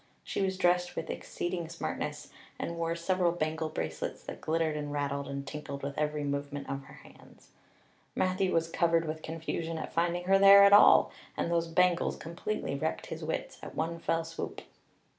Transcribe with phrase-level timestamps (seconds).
[0.23, 5.27] She was dressed with exceeding smartness and wore several bangle bracelets that glittered and rattled
[5.27, 7.49] and tinkled with every movement of her hands.
[8.15, 12.73] Matthew was covered with confusion at finding her there at all; and those bangles completely
[12.73, 14.63] wrecked his wits at one fell swoop.